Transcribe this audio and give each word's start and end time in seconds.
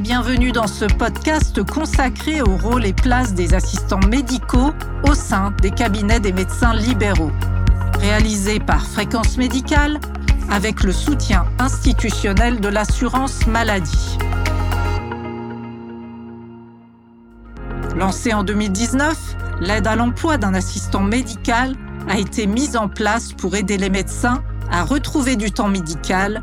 bienvenue 0.00 0.52
dans 0.52 0.66
ce 0.66 0.84
podcast 0.84 1.62
consacré 1.62 2.42
au 2.42 2.56
rôle 2.56 2.84
et 2.84 2.92
place 2.92 3.34
des 3.34 3.54
assistants 3.54 4.00
médicaux 4.10 4.72
au 5.08 5.14
sein 5.14 5.52
des 5.62 5.70
cabinets 5.70 6.20
des 6.20 6.32
médecins 6.32 6.74
libéraux. 6.74 7.32
Réalisé 8.00 8.58
par 8.60 8.84
Fréquence 8.84 9.38
Médicale 9.38 9.98
avec 10.50 10.82
le 10.82 10.92
soutien 10.92 11.46
institutionnel 11.58 12.60
de 12.60 12.68
l'assurance 12.68 13.46
maladie. 13.46 14.18
Lancée 17.96 18.34
en 18.34 18.44
2019, 18.44 19.36
l'aide 19.60 19.86
à 19.86 19.96
l'emploi 19.96 20.36
d'un 20.36 20.52
assistant 20.52 21.02
médical 21.02 21.74
a 22.08 22.18
été 22.18 22.46
mise 22.46 22.76
en 22.76 22.88
place 22.88 23.32
pour 23.32 23.56
aider 23.56 23.78
les 23.78 23.90
médecins 23.90 24.42
à 24.70 24.84
retrouver 24.84 25.36
du 25.36 25.52
temps 25.52 25.68
médical 25.68 26.42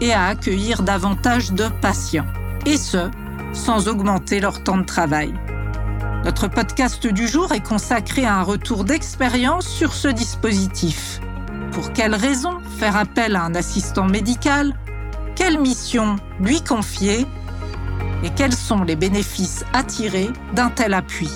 et 0.00 0.12
à 0.12 0.26
accueillir 0.26 0.82
davantage 0.82 1.52
de 1.52 1.64
patients, 1.80 2.26
et 2.66 2.76
ce, 2.76 3.10
sans 3.52 3.88
augmenter 3.88 4.40
leur 4.40 4.62
temps 4.62 4.78
de 4.78 4.84
travail. 4.84 5.34
Notre 6.24 6.48
podcast 6.48 7.06
du 7.06 7.26
jour 7.26 7.52
est 7.52 7.66
consacré 7.66 8.24
à 8.26 8.36
un 8.36 8.42
retour 8.42 8.84
d'expérience 8.84 9.66
sur 9.66 9.94
ce 9.94 10.08
dispositif. 10.08 11.20
Pour 11.72 11.92
quelles 11.92 12.14
raisons 12.14 12.58
faire 12.78 12.96
appel 12.96 13.36
à 13.36 13.42
un 13.42 13.54
assistant 13.54 14.06
médical? 14.06 14.74
Quelle 15.34 15.58
mission 15.58 16.16
lui 16.40 16.62
confier? 16.62 17.26
Et 18.22 18.30
quels 18.36 18.54
sont 18.54 18.82
les 18.82 18.96
bénéfices 18.96 19.64
attirés 19.72 20.30
d'un 20.54 20.68
tel 20.68 20.92
appui? 20.92 21.30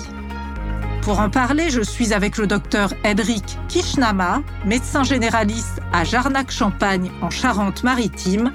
Pour 1.01 1.19
en 1.19 1.29
parler, 1.29 1.69
je 1.69 1.81
suis 1.81 2.13
avec 2.13 2.37
le 2.37 2.47
docteur 2.47 2.93
Edric 3.03 3.57
Kishnama, 3.67 4.41
médecin 4.65 5.03
généraliste 5.03 5.81
à 5.93 6.03
Jarnac-Champagne 6.03 7.11
en 7.21 7.29
Charente-Maritime, 7.29 8.51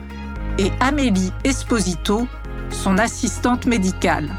et 0.59 0.73
Amélie 0.81 1.33
Esposito, 1.45 2.27
son 2.71 2.99
assistante 2.99 3.67
médicale. 3.67 4.31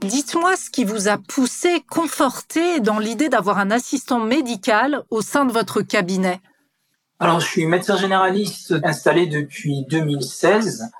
Dites-moi 0.00 0.56
ce 0.56 0.70
qui 0.70 0.84
vous 0.84 1.08
a 1.08 1.18
poussé, 1.18 1.84
conforté 1.90 2.80
dans 2.80 2.98
l'idée 2.98 3.28
d'avoir 3.28 3.58
un 3.58 3.70
assistant 3.70 4.20
médical 4.20 5.02
au 5.10 5.20
sein 5.20 5.44
de 5.44 5.52
votre 5.52 5.82
cabinet. 5.82 6.40
Alors, 7.18 7.40
je 7.40 7.46
suis 7.46 7.66
médecin 7.66 7.96
généraliste 7.96 8.74
installé 8.82 9.26
depuis 9.26 9.84
2016 9.90 10.90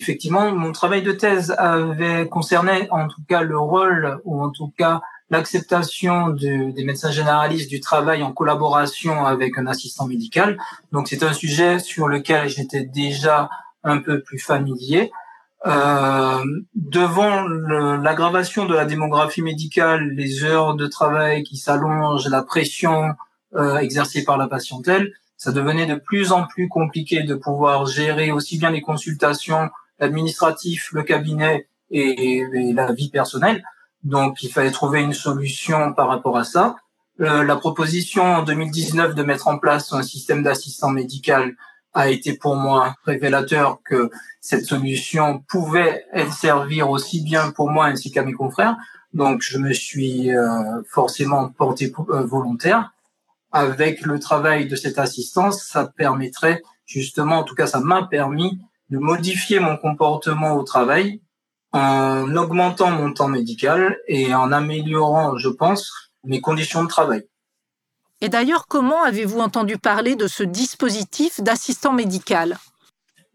Effectivement, 0.00 0.52
mon 0.52 0.70
travail 0.70 1.02
de 1.02 1.10
thèse 1.10 1.50
avait 1.58 2.28
concerné 2.28 2.88
en 2.90 3.08
tout 3.08 3.20
cas 3.28 3.42
le 3.42 3.58
rôle 3.58 4.20
ou 4.24 4.40
en 4.42 4.50
tout 4.50 4.72
cas 4.78 5.00
l'acceptation 5.28 6.30
des 6.30 6.84
médecins 6.84 7.10
généralistes 7.10 7.68
du 7.68 7.80
travail 7.80 8.22
en 8.22 8.32
collaboration 8.32 9.26
avec 9.26 9.58
un 9.58 9.66
assistant 9.66 10.06
médical. 10.06 10.56
Donc 10.92 11.08
c'est 11.08 11.24
un 11.24 11.32
sujet 11.32 11.80
sur 11.80 12.06
lequel 12.06 12.48
j'étais 12.48 12.84
déjà 12.84 13.50
un 13.88 13.98
peu 13.98 14.20
plus 14.22 14.38
familier. 14.38 15.10
Euh, 15.66 16.44
devant 16.74 17.42
l'aggravation 17.42 18.64
de 18.66 18.74
la 18.74 18.84
démographie 18.84 19.42
médicale, 19.42 20.08
les 20.10 20.44
heures 20.44 20.74
de 20.74 20.86
travail 20.86 21.42
qui 21.42 21.56
s'allongent, 21.56 22.28
la 22.28 22.42
pression 22.42 23.10
euh, 23.56 23.78
exercée 23.78 24.24
par 24.24 24.38
la 24.38 24.46
patientèle, 24.46 25.12
ça 25.36 25.52
devenait 25.52 25.86
de 25.86 25.96
plus 25.96 26.32
en 26.32 26.46
plus 26.46 26.68
compliqué 26.68 27.22
de 27.22 27.34
pouvoir 27.34 27.86
gérer 27.86 28.30
aussi 28.30 28.58
bien 28.58 28.70
les 28.70 28.82
consultations 28.82 29.70
l'administratif, 29.98 30.90
le 30.92 31.02
cabinet 31.02 31.68
et, 31.90 32.44
la 32.72 32.92
vie 32.92 33.10
personnelle. 33.10 33.62
Donc, 34.04 34.42
il 34.42 34.50
fallait 34.50 34.70
trouver 34.70 35.00
une 35.00 35.12
solution 35.12 35.92
par 35.92 36.08
rapport 36.08 36.36
à 36.36 36.44
ça. 36.44 36.76
Euh, 37.20 37.42
la 37.42 37.56
proposition 37.56 38.22
en 38.22 38.42
2019 38.42 39.14
de 39.14 39.22
mettre 39.22 39.48
en 39.48 39.58
place 39.58 39.92
un 39.92 40.02
système 40.02 40.42
d'assistant 40.42 40.90
médical 40.90 41.56
a 41.94 42.10
été 42.10 42.34
pour 42.34 42.56
moi 42.56 42.94
révélateur 43.04 43.78
que 43.84 44.10
cette 44.40 44.64
solution 44.64 45.42
pouvait 45.48 46.04
servir 46.30 46.90
aussi 46.90 47.22
bien 47.22 47.50
pour 47.50 47.70
moi 47.70 47.86
ainsi 47.86 48.10
qu'à 48.10 48.24
mes 48.24 48.32
confrères. 48.32 48.76
Donc, 49.14 49.42
je 49.42 49.58
me 49.58 49.72
suis 49.72 50.34
euh, 50.34 50.82
forcément 50.88 51.48
porté 51.48 51.92
euh, 52.10 52.22
volontaire. 52.24 52.92
Avec 53.50 54.02
le 54.02 54.20
travail 54.20 54.68
de 54.68 54.76
cette 54.76 54.98
assistance, 54.98 55.64
ça 55.64 55.86
permettrait 55.86 56.62
justement, 56.84 57.38
en 57.38 57.42
tout 57.44 57.54
cas, 57.54 57.66
ça 57.66 57.80
m'a 57.80 58.06
permis 58.06 58.60
de 58.90 58.98
modifier 58.98 59.60
mon 59.60 59.76
comportement 59.76 60.54
au 60.54 60.62
travail 60.62 61.20
en 61.72 62.34
augmentant 62.36 62.90
mon 62.90 63.12
temps 63.12 63.28
médical 63.28 63.98
et 64.06 64.34
en 64.34 64.52
améliorant, 64.52 65.36
je 65.36 65.48
pense, 65.48 66.10
mes 66.24 66.40
conditions 66.40 66.82
de 66.82 66.88
travail. 66.88 67.24
Et 68.20 68.28
d'ailleurs, 68.28 68.66
comment 68.66 69.02
avez-vous 69.02 69.38
entendu 69.38 69.78
parler 69.78 70.16
de 70.16 70.26
ce 70.26 70.42
dispositif 70.42 71.40
d'assistant 71.40 71.92
médical? 71.92 72.58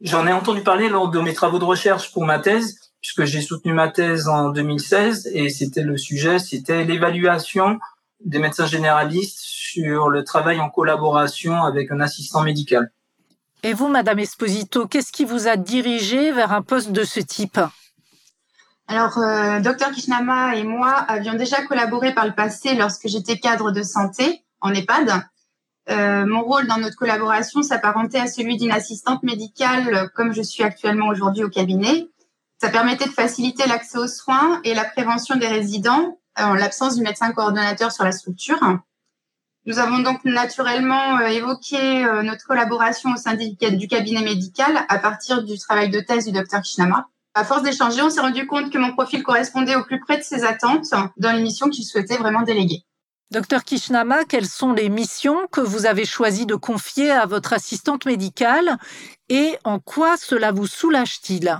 J'en 0.01 0.27
ai 0.27 0.33
entendu 0.33 0.61
parler 0.61 0.89
lors 0.89 1.09
de 1.09 1.19
mes 1.19 1.33
travaux 1.33 1.59
de 1.59 1.63
recherche 1.63 2.11
pour 2.11 2.25
ma 2.25 2.39
thèse, 2.39 2.91
puisque 2.99 3.23
j'ai 3.23 3.41
soutenu 3.41 3.71
ma 3.71 3.87
thèse 3.87 4.27
en 4.27 4.49
2016 4.49 5.29
et 5.33 5.49
c'était 5.49 5.83
le 5.83 5.97
sujet, 5.97 6.37
c'était 6.39 6.83
l'évaluation 6.83 7.79
des 8.25 8.39
médecins 8.39 8.65
généralistes 8.65 9.39
sur 9.39 10.09
le 10.09 10.25
travail 10.25 10.59
en 10.59 10.69
collaboration 10.69 11.63
avec 11.63 11.91
un 11.91 12.01
assistant 12.01 12.41
médical. 12.41 12.91
Et 13.63 13.73
vous, 13.73 13.87
Madame 13.87 14.19
Esposito, 14.19 14.87
qu'est-ce 14.87 15.13
qui 15.13 15.23
vous 15.23 15.47
a 15.47 15.55
dirigé 15.55 16.33
vers 16.33 16.51
un 16.51 16.61
poste 16.61 16.91
de 16.91 17.05
ce 17.05 17.21
type? 17.21 17.59
Alors, 18.87 19.17
euh, 19.17 19.61
Dr 19.61 19.91
Kishnama 19.93 20.57
et 20.57 20.63
moi 20.63 20.91
avions 20.91 21.35
déjà 21.35 21.65
collaboré 21.65 22.13
par 22.13 22.25
le 22.25 22.33
passé 22.33 22.75
lorsque 22.75 23.07
j'étais 23.07 23.39
cadre 23.39 23.71
de 23.71 23.81
santé 23.81 24.43
en 24.63 24.73
EHPAD. 24.73 25.11
Euh, 25.89 26.25
mon 26.25 26.41
rôle 26.41 26.65
dans 26.65 26.77
notre 26.77 26.95
collaboration 26.95 27.61
s'apparentait 27.61 28.19
à 28.19 28.27
celui 28.27 28.57
d'une 28.57 28.71
assistante 28.71 29.21
médicale 29.21 30.09
comme 30.15 30.33
je 30.33 30.41
suis 30.41 30.63
actuellement 30.63 31.07
aujourd'hui 31.07 31.43
au 31.43 31.49
cabinet. 31.49 32.07
Ça 32.59 32.69
permettait 32.69 33.05
de 33.05 33.11
faciliter 33.11 33.67
l'accès 33.67 33.97
aux 33.97 34.07
soins 34.07 34.61
et 34.63 34.73
la 34.73 34.85
prévention 34.85 35.35
des 35.35 35.47
résidents 35.47 36.17
en 36.37 36.53
l'absence 36.53 36.95
du 36.95 37.03
médecin 37.03 37.31
coordonnateur 37.33 37.91
sur 37.91 38.05
la 38.05 38.11
structure. 38.11 38.59
Nous 39.65 39.79
avons 39.79 39.99
donc 39.99 40.25
naturellement 40.25 41.19
euh, 41.19 41.27
évoqué 41.27 42.05
euh, 42.05 42.21
notre 42.21 42.45
collaboration 42.45 43.11
au 43.13 43.17
sein 43.17 43.35
du 43.35 43.87
cabinet 43.87 44.21
médical 44.21 44.85
à 44.89 44.99
partir 44.99 45.43
du 45.43 45.57
travail 45.57 45.89
de 45.89 46.01
thèse 46.01 46.25
du 46.25 46.33
docteur 46.33 46.61
Kishnama. 46.61 47.07
À 47.33 47.45
force 47.45 47.63
d'échanger, 47.63 48.01
on 48.01 48.09
s'est 48.09 48.21
rendu 48.21 48.45
compte 48.45 48.71
que 48.71 48.77
mon 48.77 48.91
profil 48.91 49.23
correspondait 49.23 49.75
au 49.75 49.83
plus 49.83 49.99
près 49.99 50.17
de 50.17 50.23
ses 50.23 50.43
attentes 50.43 50.93
dans 51.17 51.31
les 51.31 51.41
missions 51.41 51.69
qu'il 51.69 51.85
souhaitait 51.85 52.17
vraiment 52.17 52.41
déléguer. 52.41 52.83
Docteur 53.33 53.63
Kishnama, 53.63 54.25
quelles 54.25 54.45
sont 54.45 54.73
les 54.73 54.89
missions 54.89 55.47
que 55.51 55.59
vous 55.59 55.87
avez 55.87 56.05
choisi 56.05 56.45
de 56.45 56.53
confier 56.53 57.09
à 57.09 57.25
votre 57.25 57.53
assistante 57.53 58.05
médicale 58.05 58.77
et 59.27 59.55
en 59.63 59.79
quoi 59.79 60.17
cela 60.17 60.51
vous 60.51 60.67
soulage-t-il? 60.67 61.59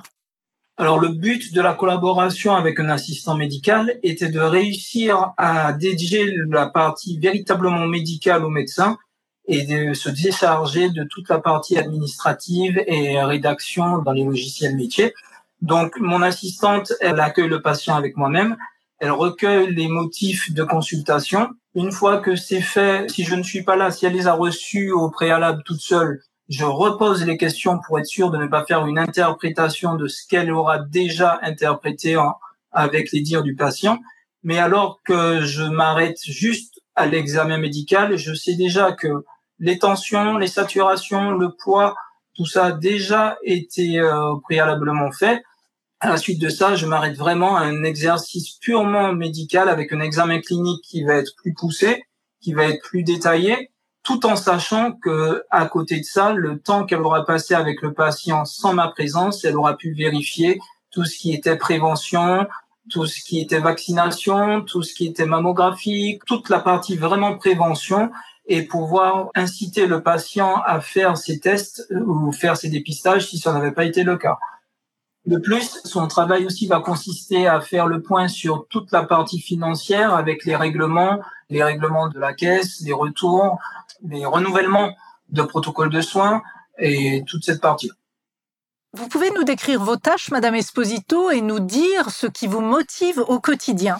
Alors 0.78 1.00
le 1.00 1.08
but 1.08 1.52
de 1.52 1.62
la 1.62 1.74
collaboration 1.74 2.54
avec 2.54 2.80
un 2.80 2.90
assistant 2.90 3.34
médical 3.34 3.98
était 4.04 4.30
de 4.30 4.40
réussir 4.40 5.32
à 5.38 5.74
dédier 5.74 6.32
la 6.52 6.68
partie 6.68 7.18
véritablement 7.18 7.88
médicale 7.88 8.46
au 8.46 8.50
médecin 8.50 9.00
et 9.48 9.66
de 9.66 9.96
se 9.96 10.10
décharger 10.10 10.92
de 10.92 11.04
toute 11.06 11.28
la 11.28 11.40
partie 11.40 11.80
administrative 11.80 12.84
et 12.86 13.20
rédaction 13.24 13.98
dans 13.98 14.12
les 14.12 14.26
logiciels 14.26 14.76
métiers. 14.76 15.16
Donc 15.64 15.98
mon 16.00 16.22
assistante, 16.22 16.94
elle 17.02 17.20
accueille 17.20 17.50
le 17.50 17.64
patient 17.64 17.96
avec 17.96 18.16
moi-même, 18.16 18.58
elle 19.00 19.10
recueille 19.10 19.74
les 19.74 19.88
motifs 19.88 20.54
de 20.54 20.64
consultation. 20.64 21.50
Une 21.76 21.92
fois 21.92 22.20
que 22.20 22.36
c'est 22.36 22.62
fait, 22.62 23.10
si 23.10 23.24
je 23.24 23.36
ne 23.36 23.44
suis 23.44 23.64
pas 23.64 23.76
là, 23.76 23.90
si 23.90 24.06
elle 24.06 24.14
les 24.14 24.28
a 24.28 24.34
reçus 24.34 24.92
au 24.92 25.10
préalable 25.10 25.64
toute 25.64 25.82
seule, 25.82 26.22
je 26.50 26.66
repose 26.66 27.26
les 27.26 27.38
questions 27.38 27.80
pour 27.80 27.98
être 28.00 28.06
sûr 28.06 28.30
de 28.30 28.38
ne 28.38 28.48
pas 28.48 28.66
faire 28.66 28.86
une 28.86 29.00
interprétation 29.00 29.96
de 29.96 30.08
ce 30.08 30.28
qu'elle 30.28 30.52
aura 30.52 30.78
déjà 30.78 31.40
interprété 31.42 32.16
avec 32.72 33.12
les 33.12 33.22
dires 33.22 33.44
du 33.44 33.56
patient. 33.56 34.00
Mais 34.44 34.60
alors 34.60 35.02
que 35.04 35.42
je 35.42 35.64
m'arrête 35.64 36.20
juste 36.24 36.82
à 36.96 37.08
l'examen 37.08 37.58
médical, 37.58 38.18
je 38.18 38.34
sais 38.34 38.56
déjà 38.56 38.92
que 38.92 39.26
les 39.60 39.80
tensions, 39.80 40.38
les 40.38 40.48
saturations, 40.48 41.32
le 41.32 41.52
poids, 41.52 41.96
tout 42.36 42.46
ça 42.46 42.66
a 42.66 42.72
déjà 42.72 43.38
été 43.44 44.00
euh, 44.00 44.36
préalablement 44.44 45.12
fait. 45.12 45.42
À 46.04 46.10
la 46.10 46.18
suite 46.18 46.42
de 46.42 46.50
ça, 46.50 46.76
je 46.76 46.86
m'arrête 46.86 47.16
vraiment 47.16 47.56
à 47.56 47.62
un 47.62 47.86
exercice 47.86 48.58
purement 48.60 49.14
médical 49.14 49.70
avec 49.70 49.94
un 49.94 50.02
examen 50.02 50.42
clinique 50.42 50.84
qui 50.84 51.06
va 51.06 51.16
être 51.16 51.32
plus 51.38 51.54
poussé, 51.54 52.04
qui 52.42 52.52
va 52.54 52.66
être 52.66 52.82
plus 52.84 53.04
détaillé 53.04 53.72
tout 54.04 54.26
en 54.26 54.36
sachant 54.36 54.92
que 54.92 55.46
à 55.50 55.66
côté 55.66 56.02
de 56.02 56.04
ça, 56.04 56.34
le 56.34 56.60
temps 56.60 56.86
qu'elle 56.86 57.00
aura 57.00 57.26
passé 57.26 57.54
avec 57.54 57.82
le 57.82 57.94
patient 57.94 58.44
sans 58.44 58.74
ma 58.74 58.90
présence, 58.90 59.46
elle 59.46 59.56
aura 59.56 59.78
pu 59.78 59.94
vérifier 59.94 60.60
tout 60.92 61.06
ce 61.06 61.18
qui 61.18 61.34
était 61.34 61.56
prévention, 61.56 62.48
tout 62.90 63.06
ce 63.06 63.24
qui 63.24 63.40
était 63.40 63.60
vaccination, 63.60 64.62
tout 64.62 64.84
ce 64.84 64.94
qui 64.94 65.08
était 65.08 65.26
mammographie, 65.26 66.20
toute 66.28 66.50
la 66.50 66.60
partie 66.60 66.98
vraiment 66.98 67.38
prévention 67.38 68.12
et 68.46 68.64
pouvoir 68.64 69.30
inciter 69.36 69.88
le 69.88 70.04
patient 70.04 70.62
à 70.66 70.82
faire 70.82 71.16
ses 71.16 71.40
tests 71.40 71.88
ou 71.92 72.34
faire 72.34 72.58
ses 72.58 72.68
dépistages 72.68 73.30
si 73.30 73.38
ça 73.38 73.54
n'avait 73.54 73.72
pas 73.72 73.86
été 73.86 74.04
le 74.04 74.18
cas. 74.18 74.38
De 75.26 75.38
plus, 75.38 75.80
son 75.86 76.08
travail 76.08 76.46
aussi 76.46 76.68
va 76.68 76.82
consister 76.82 77.48
à 77.48 77.62
faire 77.62 77.88
le 77.88 78.02
point 78.02 78.28
sur 78.28 78.68
toute 78.70 78.92
la 78.92 79.04
partie 79.04 79.40
financière 79.40 80.14
avec 80.14 80.44
les 80.44 80.56
règlements, 80.56 81.22
les 81.50 81.64
règlements 81.64 82.10
de 82.10 82.20
la 82.20 82.34
caisse, 82.34 82.82
les 82.82 82.92
retours, 82.92 83.58
les 84.06 84.26
renouvellements 84.26 84.94
de 85.30 85.42
protocoles 85.44 85.90
de 85.90 86.02
soins 86.02 86.42
et 86.78 87.24
toute 87.26 87.46
cette 87.46 87.62
partie. 87.62 87.92
Vous 88.96 89.08
pouvez 89.08 89.32
nous 89.32 89.44
décrire 89.44 89.82
vos 89.82 89.96
tâches, 89.96 90.30
Madame 90.30 90.56
Esposito, 90.56 91.32
et 91.32 91.42
nous 91.42 91.60
dire 91.60 92.10
ce 92.10 92.28
qui 92.28 92.48
vous 92.48 92.62
motive 92.62 93.20
au 93.20 93.40
quotidien. 93.40 93.98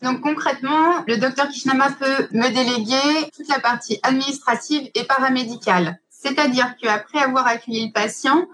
Donc 0.00 0.20
concrètement, 0.20 1.04
le 1.06 1.16
docteur 1.16 1.48
Kishnama 1.48 1.90
peut 1.90 2.28
me 2.30 2.48
déléguer 2.48 3.30
toute 3.36 3.48
la 3.48 3.58
partie 3.58 3.98
administrative 4.02 4.90
et 4.94 5.04
paramédicale. 5.04 5.98
C'est-à-dire 6.08 6.76
qu'après 6.80 7.18
avoir 7.18 7.46
accueilli 7.46 7.88
le 7.88 7.92
patient, 7.92 8.46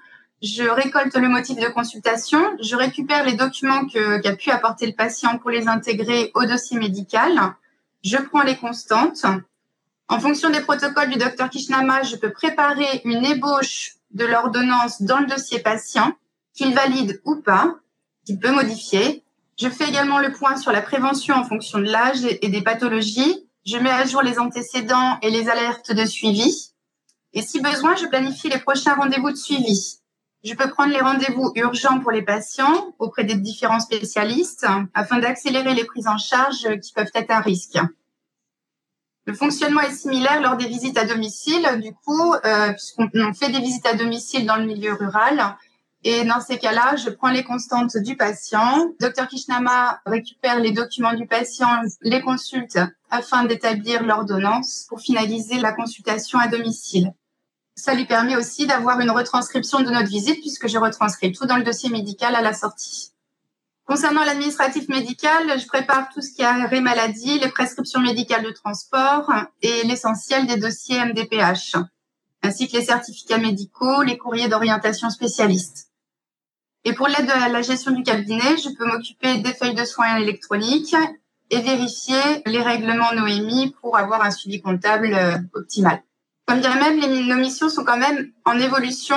je 0.42 0.64
récolte 0.64 1.14
le 1.14 1.28
motif 1.28 1.56
de 1.56 1.68
consultation, 1.68 2.40
je 2.60 2.74
récupère 2.74 3.24
les 3.24 3.34
documents 3.34 3.86
qu'a 3.86 4.36
pu 4.36 4.50
apporter 4.50 4.86
le 4.86 4.92
patient 4.92 5.38
pour 5.38 5.50
les 5.50 5.68
intégrer 5.68 6.32
au 6.34 6.44
dossier 6.44 6.78
médical, 6.78 7.54
je 8.02 8.16
prends 8.16 8.42
les 8.42 8.56
constantes. 8.56 9.24
En 10.08 10.18
fonction 10.18 10.50
des 10.50 10.60
protocoles 10.60 11.10
du 11.10 11.18
docteur 11.18 11.48
Kishnama, 11.48 12.02
je 12.02 12.16
peux 12.16 12.32
préparer 12.32 13.02
une 13.04 13.24
ébauche 13.24 13.94
de 14.10 14.24
l'ordonnance 14.24 15.00
dans 15.02 15.20
le 15.20 15.26
dossier 15.26 15.60
patient, 15.60 16.12
qu'il 16.54 16.74
valide 16.74 17.22
ou 17.24 17.36
pas, 17.36 17.76
qu'il 18.26 18.38
peut 18.38 18.50
modifier. 18.50 19.22
Je 19.58 19.68
fais 19.68 19.88
également 19.88 20.18
le 20.18 20.32
point 20.32 20.56
sur 20.56 20.72
la 20.72 20.82
prévention 20.82 21.36
en 21.36 21.44
fonction 21.44 21.78
de 21.78 21.84
l'âge 21.84 22.24
et 22.24 22.48
des 22.48 22.62
pathologies. 22.62 23.46
Je 23.64 23.78
mets 23.78 23.90
à 23.90 24.04
jour 24.04 24.22
les 24.22 24.40
antécédents 24.40 25.18
et 25.22 25.30
les 25.30 25.48
alertes 25.48 25.92
de 25.92 26.04
suivi. 26.04 26.72
Et 27.32 27.42
si 27.42 27.60
besoin, 27.60 27.94
je 27.94 28.06
planifie 28.06 28.48
les 28.48 28.58
prochains 28.58 28.94
rendez-vous 28.94 29.30
de 29.30 29.36
suivi. 29.36 30.01
Je 30.44 30.54
peux 30.54 30.68
prendre 30.70 30.92
les 30.92 31.00
rendez-vous 31.00 31.52
urgents 31.54 32.00
pour 32.00 32.10
les 32.10 32.22
patients 32.22 32.94
auprès 32.98 33.22
des 33.22 33.36
différents 33.36 33.78
spécialistes 33.78 34.66
afin 34.92 35.18
d'accélérer 35.18 35.74
les 35.74 35.84
prises 35.84 36.08
en 36.08 36.18
charge 36.18 36.80
qui 36.80 36.92
peuvent 36.92 37.10
être 37.14 37.30
à 37.30 37.40
risque. 37.40 37.78
Le 39.24 39.34
fonctionnement 39.34 39.82
est 39.82 39.94
similaire 39.94 40.40
lors 40.40 40.56
des 40.56 40.66
visites 40.66 40.98
à 40.98 41.04
domicile, 41.04 41.64
du 41.80 41.92
coup, 41.92 42.34
euh, 42.34 42.72
puisqu'on 42.72 43.08
fait 43.34 43.52
des 43.52 43.60
visites 43.60 43.86
à 43.86 43.94
domicile 43.94 44.44
dans 44.46 44.56
le 44.56 44.64
milieu 44.64 44.94
rural. 44.94 45.56
Et 46.02 46.24
dans 46.24 46.40
ces 46.40 46.58
cas-là, 46.58 46.96
je 46.96 47.10
prends 47.10 47.30
les 47.30 47.44
constantes 47.44 47.96
du 47.96 48.16
patient. 48.16 48.90
Docteur 48.98 49.28
Kishnama 49.28 50.00
récupère 50.06 50.58
les 50.58 50.72
documents 50.72 51.14
du 51.14 51.28
patient, 51.28 51.82
les 52.00 52.20
consulte 52.20 52.80
afin 53.10 53.44
d'établir 53.44 54.02
l'ordonnance 54.02 54.86
pour 54.88 55.00
finaliser 55.00 55.60
la 55.60 55.72
consultation 55.72 56.40
à 56.40 56.48
domicile. 56.48 57.12
Ça 57.74 57.94
lui 57.94 58.04
permet 58.04 58.36
aussi 58.36 58.66
d'avoir 58.66 59.00
une 59.00 59.10
retranscription 59.10 59.80
de 59.80 59.90
notre 59.90 60.08
visite 60.08 60.40
puisque 60.40 60.68
je 60.68 60.78
retranscris 60.78 61.32
tout 61.32 61.46
dans 61.46 61.56
le 61.56 61.64
dossier 61.64 61.90
médical 61.90 62.34
à 62.34 62.42
la 62.42 62.52
sortie. 62.52 63.12
Concernant 63.84 64.24
l'administratif 64.24 64.88
médical, 64.88 65.58
je 65.58 65.66
prépare 65.66 66.08
tout 66.14 66.20
ce 66.20 66.32
qui 66.32 66.42
est 66.42 66.46
arrêt 66.46 66.80
maladie, 66.80 67.38
les 67.40 67.48
prescriptions 67.48 68.00
médicales 68.00 68.44
de 68.44 68.50
transport 68.50 69.30
et 69.60 69.82
l'essentiel 69.84 70.46
des 70.46 70.56
dossiers 70.56 71.04
MDPH, 71.04 71.76
ainsi 72.42 72.68
que 72.68 72.76
les 72.76 72.84
certificats 72.84 73.38
médicaux, 73.38 74.02
les 74.02 74.18
courriers 74.18 74.48
d'orientation 74.48 75.10
spécialiste. 75.10 75.88
Et 76.84 76.92
pour 76.92 77.08
l'aide 77.08 77.30
à 77.30 77.48
la 77.48 77.62
gestion 77.62 77.92
du 77.92 78.02
cabinet, 78.02 78.56
je 78.56 78.74
peux 78.76 78.86
m'occuper 78.86 79.38
des 79.38 79.54
feuilles 79.54 79.74
de 79.74 79.84
soins 79.84 80.16
électroniques 80.16 80.96
et 81.50 81.60
vérifier 81.60 82.42
les 82.46 82.62
règlements 82.62 83.12
Noémie 83.14 83.74
pour 83.80 83.96
avoir 83.96 84.22
un 84.22 84.30
suivi 84.30 84.60
comptable 84.60 85.12
euh, 85.12 85.36
optimal. 85.54 86.02
Comme 86.52 86.60
dirait 86.60 86.80
même, 86.80 87.00
les, 87.00 87.22
nos 87.22 87.36
missions 87.36 87.70
sont 87.70 87.82
quand 87.82 87.96
même 87.96 88.30
en 88.44 88.58
évolution 88.58 89.16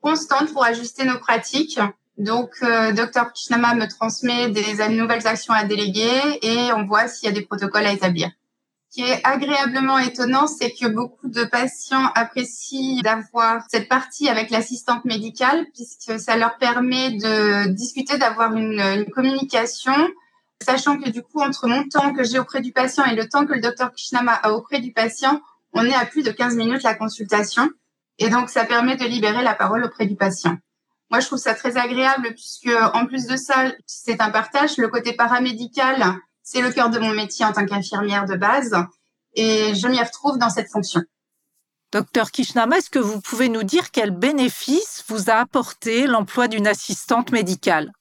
constante 0.00 0.52
pour 0.52 0.64
ajuster 0.64 1.04
nos 1.04 1.16
pratiques. 1.16 1.78
Donc, 2.18 2.50
euh, 2.64 2.90
Dr 2.90 3.32
Kishnama 3.32 3.76
me 3.76 3.86
transmet 3.86 4.48
des 4.48 4.88
nouvelles 4.88 5.28
actions 5.28 5.54
à 5.54 5.62
déléguer 5.62 6.10
et 6.42 6.72
on 6.72 6.84
voit 6.84 7.06
s'il 7.06 7.28
y 7.28 7.30
a 7.30 7.34
des 7.34 7.46
protocoles 7.46 7.86
à 7.86 7.92
établir. 7.92 8.30
Ce 8.90 8.96
qui 8.96 9.08
est 9.08 9.20
agréablement 9.22 9.96
étonnant, 9.98 10.48
c'est 10.48 10.72
que 10.72 10.88
beaucoup 10.88 11.28
de 11.28 11.44
patients 11.44 12.10
apprécient 12.16 13.00
d'avoir 13.00 13.62
cette 13.70 13.88
partie 13.88 14.28
avec 14.28 14.50
l'assistante 14.50 15.04
médicale 15.04 15.64
puisque 15.72 16.18
ça 16.18 16.36
leur 16.36 16.58
permet 16.58 17.12
de 17.12 17.68
discuter, 17.68 18.18
d'avoir 18.18 18.56
une, 18.56 18.80
une 18.80 19.08
communication 19.08 19.94
sachant 20.60 20.98
que 20.98 21.10
du 21.10 21.22
coup, 21.22 21.40
entre 21.40 21.68
mon 21.68 21.88
temps 21.88 22.12
que 22.12 22.24
j'ai 22.24 22.40
auprès 22.40 22.60
du 22.60 22.72
patient 22.72 23.04
et 23.04 23.14
le 23.14 23.28
temps 23.28 23.46
que 23.46 23.52
le 23.52 23.60
docteur 23.60 23.92
Kishnama 23.92 24.32
a 24.32 24.52
auprès 24.52 24.80
du 24.80 24.92
patient, 24.92 25.40
on 25.72 25.84
est 25.84 25.94
à 25.94 26.06
plus 26.06 26.22
de 26.22 26.30
15 26.30 26.56
minutes 26.56 26.82
la 26.82 26.94
consultation. 26.94 27.68
Et 28.18 28.28
donc, 28.28 28.50
ça 28.50 28.64
permet 28.64 28.96
de 28.96 29.04
libérer 29.04 29.42
la 29.42 29.54
parole 29.54 29.84
auprès 29.84 30.06
du 30.06 30.16
patient. 30.16 30.56
Moi, 31.10 31.20
je 31.20 31.26
trouve 31.26 31.38
ça 31.38 31.54
très 31.54 31.76
agréable 31.76 32.28
puisque, 32.34 32.70
en 32.94 33.06
plus 33.06 33.26
de 33.26 33.36
ça, 33.36 33.72
c'est 33.86 34.20
un 34.20 34.30
partage. 34.30 34.78
Le 34.78 34.88
côté 34.88 35.12
paramédical, 35.12 36.16
c'est 36.42 36.62
le 36.62 36.70
cœur 36.70 36.90
de 36.90 36.98
mon 36.98 37.12
métier 37.14 37.44
en 37.44 37.52
tant 37.52 37.66
qu'infirmière 37.66 38.26
de 38.26 38.36
base. 38.36 38.74
Et 39.34 39.74
je 39.74 39.88
m'y 39.88 40.00
retrouve 40.00 40.38
dans 40.38 40.50
cette 40.50 40.70
fonction. 40.70 41.02
Docteur 41.92 42.30
Kishnama, 42.30 42.78
est-ce 42.78 42.88
que 42.88 42.98
vous 42.98 43.20
pouvez 43.20 43.50
nous 43.50 43.62
dire 43.62 43.90
quels 43.90 44.10
bénéfices 44.10 45.04
vous 45.08 45.28
a 45.28 45.34
apporté 45.34 46.06
l'emploi 46.06 46.48
d'une 46.48 46.66
assistante 46.66 47.32
médicale? 47.32 47.92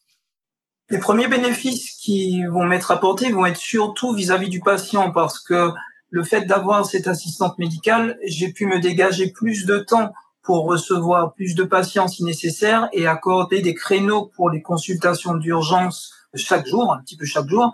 Les 0.90 1.00
premiers 1.00 1.28
bénéfices 1.28 1.92
qui 2.02 2.46
vont 2.46 2.66
m'être 2.66 2.92
apportés 2.92 3.32
vont 3.32 3.46
être 3.46 3.58
surtout 3.58 4.14
vis-à-vis 4.14 4.48
-vis 4.48 4.52
du 4.52 4.62
patient 4.62 5.12
parce 5.12 5.40
que 5.40 5.72
le 6.12 6.24
fait 6.24 6.46
d'avoir 6.46 6.86
cette 6.86 7.08
assistante 7.08 7.58
médicale, 7.58 8.20
j'ai 8.24 8.52
pu 8.52 8.68
me 8.68 8.80
dégager 8.80 9.32
plus 9.32 9.66
de 9.66 9.80
temps 9.80 10.14
pour 10.44 10.66
recevoir 10.66 11.34
plus 11.34 11.56
de 11.56 11.64
patients 11.64 12.08
si 12.08 12.24
nécessaire 12.24 12.90
et 12.92 13.08
accorder 13.08 13.62
des 13.62 13.74
créneaux 13.74 14.26
pour 14.36 14.50
les 14.50 14.62
consultations 14.62 15.36
d'urgence 15.36 16.14
chaque 16.36 16.68
jour, 16.68 16.94
un 16.94 17.02
petit 17.02 17.16
peu 17.16 17.26
chaque 17.26 17.48
jour. 17.48 17.72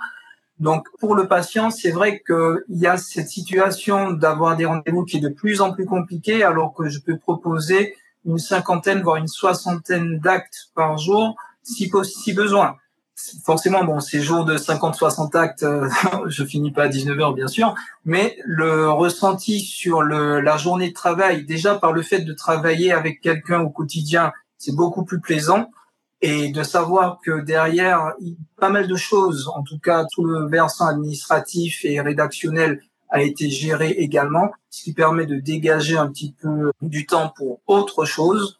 Donc 0.59 0.87
pour 0.99 1.15
le 1.15 1.27
patient, 1.27 1.71
c'est 1.71 1.91
vrai 1.91 2.21
qu'il 2.25 2.63
y 2.69 2.85
a 2.85 2.97
cette 2.97 3.29
situation 3.29 4.11
d'avoir 4.11 4.55
des 4.55 4.65
rendez-vous 4.65 5.03
qui 5.03 5.17
est 5.17 5.21
de 5.21 5.29
plus 5.29 5.61
en 5.61 5.73
plus 5.73 5.85
compliquée 5.85 6.43
alors 6.43 6.73
que 6.75 6.89
je 6.89 6.99
peux 6.99 7.17
proposer 7.17 7.95
une 8.25 8.37
cinquantaine, 8.37 9.01
voire 9.01 9.17
une 9.17 9.27
soixantaine 9.27 10.19
d'actes 10.19 10.69
par 10.75 10.97
jour 10.97 11.35
si, 11.63 11.91
si 12.03 12.33
besoin 12.33 12.75
forcément, 13.43 13.83
bon, 13.83 13.99
ces 13.99 14.21
jours 14.21 14.45
de 14.45 14.57
50-60 14.57 15.35
actes, 15.37 15.63
euh, 15.63 15.89
je 16.27 16.43
finis 16.43 16.71
pas 16.71 16.83
à 16.83 16.87
19 16.87 17.19
heures, 17.19 17.33
bien 17.33 17.47
sûr, 17.47 17.75
mais 18.05 18.37
le 18.45 18.89
ressenti 18.89 19.59
sur 19.59 20.01
le, 20.01 20.39
la 20.39 20.57
journée 20.57 20.89
de 20.89 20.93
travail, 20.93 21.45
déjà 21.45 21.75
par 21.75 21.93
le 21.93 22.01
fait 22.01 22.21
de 22.21 22.33
travailler 22.33 22.91
avec 22.91 23.21
quelqu'un 23.21 23.61
au 23.61 23.69
quotidien, 23.69 24.31
c'est 24.57 24.75
beaucoup 24.75 25.03
plus 25.03 25.19
plaisant. 25.19 25.69
Et 26.21 26.51
de 26.51 26.63
savoir 26.63 27.19
que 27.23 27.41
derrière, 27.41 28.13
pas 28.59 28.69
mal 28.69 28.87
de 28.87 28.95
choses, 28.95 29.51
en 29.55 29.61
tout 29.61 29.77
cas 29.77 30.03
tout 30.11 30.25
le 30.25 30.47
versant 30.47 30.87
administratif 30.87 31.85
et 31.85 32.01
rédactionnel 32.01 32.81
a 33.09 33.21
été 33.21 33.51
géré 33.51 33.91
également, 33.91 34.51
ce 34.71 34.83
qui 34.83 34.93
permet 34.93 35.27
de 35.27 35.35
dégager 35.35 35.95
un 35.95 36.07
petit 36.07 36.33
peu 36.41 36.71
du 36.81 37.05
temps 37.05 37.31
pour 37.37 37.61
autre 37.67 38.05
chose 38.05 38.56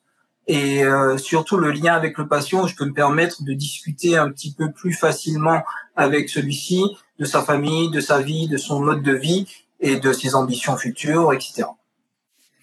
et 0.48 0.84
euh, 0.84 1.18
surtout 1.18 1.58
le 1.58 1.72
lien 1.72 1.94
avec 1.94 2.18
le 2.18 2.28
patient, 2.28 2.68
je 2.68 2.76
peux 2.76 2.86
me 2.86 2.94
permettre 2.94 3.44
de 3.44 3.54
discuter 3.54 4.18
un 4.18 4.30
petit 4.32 4.54
peu 4.54 4.72
plus 4.72 4.94
facilement 4.94 5.64
avec 5.96 6.30
celui-ci, 6.30 6.84
de 7.20 7.26
sa 7.26 7.42
famille, 7.42 7.92
de 7.92 8.00
sa 8.00 8.22
vie, 8.22 8.48
de 8.48 8.58
son 8.58 8.80
mode 8.80 9.04
de 9.04 9.14
vie 9.14 9.46
et 9.82 9.98
de 9.98 10.14
ses 10.14 10.36
ambitions 10.36 10.78
futures, 10.78 11.34
etc. 11.34 11.66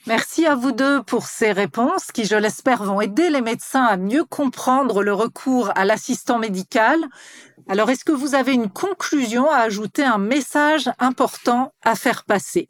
Merci 0.07 0.47
à 0.47 0.55
vous 0.55 0.73
deux 0.73 1.03
pour 1.03 1.27
ces 1.27 1.53
réponses 1.53 2.13
qui, 2.13 2.25
je 2.25 2.37
l'espère, 2.37 2.83
vont 2.83 3.01
aider 3.01 3.31
les 3.31 3.41
médecins 3.41 3.85
à 3.85 3.97
mieux 3.97 4.25
comprendre 4.25 5.03
le 5.03 5.15
recours 5.15 5.71
à 5.77 5.85
l'assistant 5.85 6.39
médical. 6.39 6.99
Alors, 7.69 7.89
est-ce 7.89 8.05
que 8.05 8.13
vous 8.13 8.35
avez 8.35 8.53
une 8.53 8.69
conclusion 8.69 9.51
à 9.51 9.57
ajouter, 9.59 10.05
un 10.05 10.19
message 10.19 10.91
important 10.99 11.73
à 11.83 11.95
faire 11.95 12.25
passer? 12.25 12.69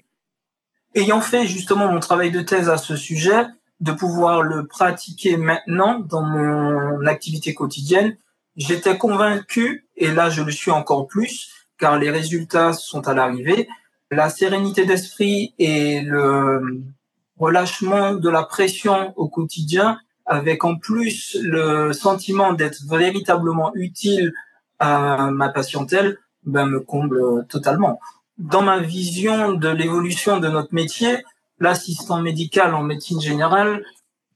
Ayant 0.94 1.20
fait 1.20 1.46
justement 1.46 1.90
mon 1.90 1.98
travail 1.98 2.30
de 2.30 2.40
thèse 2.40 2.68
à 2.68 2.78
ce 2.78 2.94
sujet, 2.94 3.46
de 3.80 3.92
pouvoir 3.92 4.42
le 4.42 4.66
pratiquer 4.66 5.36
maintenant 5.36 6.00
dans 6.00 6.22
mon 6.22 7.06
activité 7.06 7.54
quotidienne. 7.54 8.16
J'étais 8.56 8.96
convaincu, 8.96 9.86
et 9.96 10.10
là 10.12 10.30
je 10.30 10.42
le 10.42 10.52
suis 10.52 10.70
encore 10.70 11.06
plus, 11.06 11.50
car 11.78 11.98
les 11.98 12.10
résultats 12.10 12.72
sont 12.72 13.06
à 13.08 13.14
l'arrivée, 13.14 13.68
la 14.10 14.30
sérénité 14.30 14.86
d'esprit 14.86 15.54
et 15.58 16.02
le 16.02 16.82
relâchement 17.38 18.14
de 18.14 18.28
la 18.28 18.44
pression 18.44 19.12
au 19.16 19.28
quotidien, 19.28 19.98
avec 20.26 20.64
en 20.64 20.76
plus 20.76 21.36
le 21.42 21.92
sentiment 21.92 22.52
d'être 22.52 22.78
véritablement 22.88 23.74
utile 23.74 24.32
à 24.78 25.30
ma 25.30 25.48
patientèle, 25.48 26.18
ben, 26.44 26.66
me 26.66 26.80
comble 26.80 27.46
totalement. 27.48 28.00
Dans 28.38 28.62
ma 28.62 28.78
vision 28.78 29.52
de 29.52 29.68
l'évolution 29.68 30.38
de 30.38 30.48
notre 30.48 30.74
métier, 30.74 31.24
l'assistant 31.58 32.20
médical 32.20 32.74
en 32.74 32.82
médecine 32.82 33.20
générale 33.20 33.84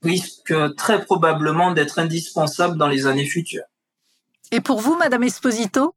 risque 0.02 0.54
très 0.76 1.04
probablement 1.04 1.72
d'être 1.72 1.98
indispensable 1.98 2.76
dans 2.76 2.86
les 2.88 3.06
années 3.06 3.26
futures. 3.26 3.64
Et 4.52 4.60
pour 4.60 4.80
vous, 4.80 4.96
Madame 4.96 5.24
Esposito? 5.24 5.94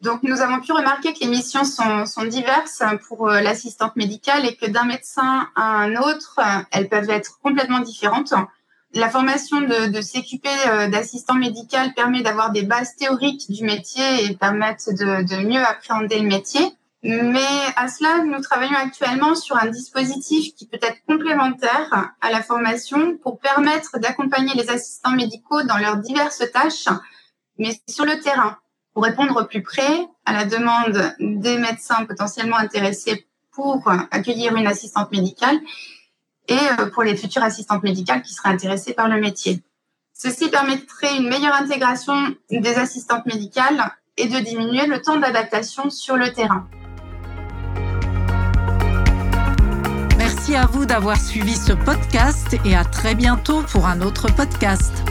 Donc, 0.00 0.22
nous 0.22 0.40
avons 0.40 0.60
pu 0.60 0.72
remarquer 0.72 1.12
que 1.12 1.20
les 1.20 1.26
missions 1.26 1.64
sont, 1.64 2.06
sont 2.06 2.24
diverses 2.24 2.84
pour 3.08 3.28
euh, 3.28 3.40
l'assistante 3.40 3.96
médicale 3.96 4.46
et 4.46 4.54
que 4.54 4.66
d'un 4.70 4.84
médecin 4.84 5.48
à 5.56 5.80
un 5.80 5.96
autre, 5.96 6.38
elles 6.70 6.88
peuvent 6.88 7.10
être 7.10 7.40
complètement 7.42 7.80
différentes. 7.80 8.32
La 8.94 9.10
formation 9.10 9.60
de, 9.60 9.90
de 9.90 10.00
s'occuper 10.00 10.48
euh, 10.68 10.88
d'assistant 10.88 11.34
médical 11.34 11.92
permet 11.94 12.22
d'avoir 12.22 12.52
des 12.52 12.62
bases 12.62 12.94
théoriques 12.94 13.50
du 13.50 13.64
métier 13.64 14.24
et 14.24 14.36
permettre 14.36 14.92
de, 14.92 15.26
de 15.26 15.46
mieux 15.46 15.62
appréhender 15.62 16.20
le 16.20 16.28
métier. 16.28 16.60
Mais 17.02 17.46
à 17.76 17.86
cela, 17.86 18.24
nous 18.24 18.40
travaillons 18.40 18.76
actuellement 18.76 19.34
sur 19.36 19.56
un 19.56 19.66
dispositif 19.66 20.54
qui 20.56 20.66
peut 20.66 20.80
être 20.82 20.98
complémentaire 21.06 22.12
à 22.20 22.30
la 22.30 22.42
formation 22.42 23.16
pour 23.18 23.38
permettre 23.38 23.98
d'accompagner 23.98 24.52
les 24.54 24.68
assistants 24.68 25.12
médicaux 25.12 25.62
dans 25.62 25.78
leurs 25.78 25.98
diverses 25.98 26.42
tâches, 26.52 26.88
mais 27.56 27.80
sur 27.88 28.04
le 28.04 28.18
terrain, 28.20 28.58
pour 28.94 29.04
répondre 29.04 29.40
au 29.40 29.44
plus 29.44 29.62
près 29.62 30.08
à 30.24 30.32
la 30.32 30.44
demande 30.44 31.14
des 31.20 31.58
médecins 31.58 32.04
potentiellement 32.04 32.56
intéressés 32.56 33.26
pour 33.52 33.88
accueillir 34.10 34.56
une 34.56 34.66
assistante 34.66 35.12
médicale 35.12 35.58
et 36.48 36.58
euh, 36.80 36.86
pour 36.86 37.02
les 37.02 37.16
futures 37.16 37.42
assistantes 37.42 37.82
médicales 37.82 38.22
qui 38.22 38.32
seraient 38.32 38.48
intéressées 38.48 38.94
par 38.94 39.08
le 39.08 39.20
métier. 39.20 39.62
Ceci 40.14 40.48
permettrait 40.48 41.16
une 41.16 41.28
meilleure 41.28 41.54
intégration 41.54 42.34
des 42.50 42.74
assistantes 42.74 43.26
médicales 43.26 43.92
et 44.16 44.26
de 44.26 44.38
diminuer 44.40 44.86
le 44.86 45.00
temps 45.00 45.16
d'adaptation 45.16 45.90
sur 45.90 46.16
le 46.16 46.32
terrain. 46.32 46.68
À 50.54 50.64
vous 50.64 50.86
d'avoir 50.86 51.20
suivi 51.20 51.54
ce 51.54 51.74
podcast 51.74 52.56
et 52.64 52.74
à 52.74 52.82
très 52.82 53.14
bientôt 53.14 53.62
pour 53.70 53.86
un 53.86 54.00
autre 54.00 54.32
podcast. 54.32 55.04